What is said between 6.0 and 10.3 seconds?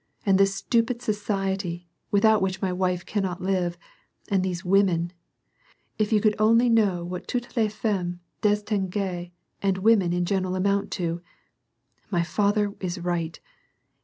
you could only know what tmites les femmes dis tingiiees and women in